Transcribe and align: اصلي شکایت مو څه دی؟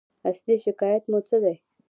اصلي 0.29 0.55
شکایت 0.65 1.03
مو 1.11 1.19
څه 1.27 1.37
دی؟ 1.43 1.55